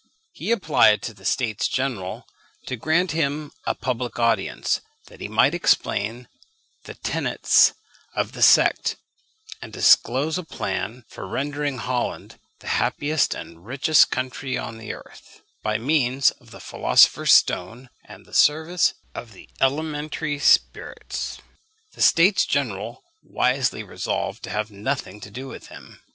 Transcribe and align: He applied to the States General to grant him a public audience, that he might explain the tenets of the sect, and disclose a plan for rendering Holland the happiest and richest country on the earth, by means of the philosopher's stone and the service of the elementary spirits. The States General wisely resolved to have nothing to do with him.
He 0.31 0.49
applied 0.51 1.03
to 1.03 1.13
the 1.13 1.25
States 1.25 1.67
General 1.67 2.25
to 2.65 2.75
grant 2.75 3.11
him 3.11 3.51
a 3.67 3.75
public 3.75 4.17
audience, 4.17 4.81
that 5.05 5.21
he 5.21 5.27
might 5.27 5.53
explain 5.53 6.27
the 6.85 6.95
tenets 6.95 7.73
of 8.15 8.31
the 8.31 8.41
sect, 8.41 8.95
and 9.61 9.71
disclose 9.71 10.39
a 10.39 10.43
plan 10.43 11.05
for 11.07 11.27
rendering 11.27 11.77
Holland 11.77 12.39
the 12.61 12.69
happiest 12.81 13.35
and 13.35 13.63
richest 13.63 14.09
country 14.09 14.57
on 14.57 14.79
the 14.79 14.91
earth, 14.91 15.41
by 15.61 15.77
means 15.77 16.31
of 16.31 16.49
the 16.49 16.59
philosopher's 16.59 17.33
stone 17.33 17.91
and 18.03 18.25
the 18.25 18.33
service 18.33 18.95
of 19.13 19.33
the 19.33 19.47
elementary 19.61 20.39
spirits. 20.39 21.37
The 21.93 22.01
States 22.01 22.47
General 22.47 23.03
wisely 23.21 23.83
resolved 23.83 24.41
to 24.45 24.49
have 24.49 24.71
nothing 24.71 25.19
to 25.21 25.29
do 25.29 25.47
with 25.47 25.67
him. 25.67 26.01